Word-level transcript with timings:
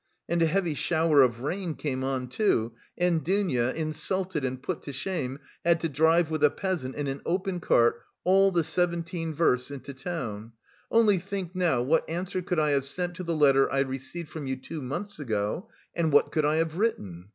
And 0.27 0.41
a 0.41 0.47
heavy 0.47 0.73
shower 0.73 1.21
of 1.21 1.41
rain 1.41 1.75
came 1.75 2.03
on, 2.03 2.27
too, 2.27 2.73
and 2.97 3.23
Dounia, 3.23 3.71
insulted 3.73 4.43
and 4.43 4.59
put 4.59 4.81
to 4.81 4.91
shame, 4.91 5.37
had 5.63 5.79
to 5.81 5.89
drive 5.89 6.31
with 6.31 6.43
a 6.43 6.49
peasant 6.49 6.95
in 6.95 7.05
an 7.05 7.21
open 7.23 7.59
cart 7.59 8.01
all 8.23 8.49
the 8.51 8.63
seventeen 8.63 9.31
versts 9.31 9.69
into 9.69 9.93
town. 9.93 10.53
Only 10.89 11.19
think 11.19 11.53
now 11.55 11.83
what 11.83 12.09
answer 12.09 12.41
could 12.41 12.59
I 12.59 12.71
have 12.71 12.85
sent 12.87 13.13
to 13.17 13.23
the 13.23 13.35
letter 13.37 13.71
I 13.71 13.81
received 13.81 14.29
from 14.29 14.47
you 14.47 14.55
two 14.55 14.81
months 14.81 15.19
ago 15.19 15.69
and 15.93 16.11
what 16.11 16.31
could 16.31 16.45
I 16.45 16.55
have 16.55 16.79
written? 16.79 17.29